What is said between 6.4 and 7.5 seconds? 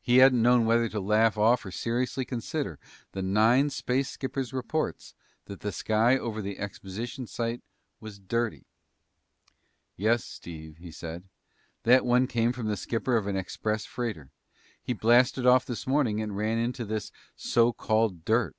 the exposition